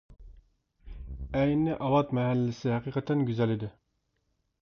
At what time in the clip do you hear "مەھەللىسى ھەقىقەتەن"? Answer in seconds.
2.19-3.23